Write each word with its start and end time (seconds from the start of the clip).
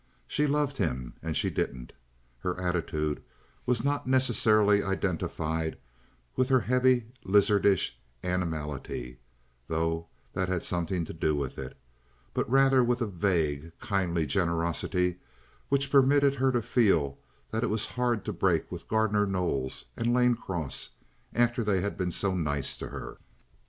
She 0.27 0.47
loved 0.47 0.77
him 0.77 1.13
and 1.21 1.37
she 1.37 1.51
didn't. 1.51 1.93
Her 2.39 2.59
attitude 2.59 3.21
was 3.67 3.83
not 3.83 4.07
necessarily 4.07 4.81
identified 4.81 5.77
with 6.35 6.49
her 6.49 6.61
heavy, 6.61 7.05
lizardish 7.23 7.99
animality, 8.23 9.19
though 9.67 10.07
that 10.33 10.47
had 10.49 10.63
something 10.63 11.05
to 11.05 11.13
do 11.13 11.35
with 11.35 11.59
it; 11.59 11.77
but 12.33 12.49
rather 12.49 12.83
with 12.83 13.01
a 13.01 13.05
vague, 13.05 13.71
kindly 13.79 14.25
generosity 14.25 15.17
which 15.69 15.91
permitted 15.91 16.33
her 16.33 16.51
to 16.51 16.63
feel 16.63 17.19
that 17.51 17.61
it 17.63 17.67
was 17.69 17.85
hard 17.85 18.25
to 18.25 18.33
break 18.33 18.71
with 18.71 18.87
Gardner 18.87 19.27
Knowles 19.27 19.85
and 19.95 20.15
Lane 20.15 20.33
Cross 20.33 20.95
after 21.35 21.63
they 21.63 21.79
had 21.81 21.95
been 21.95 22.09
so 22.09 22.33
nice 22.33 22.75
to 22.79 22.87
her. 22.87 23.19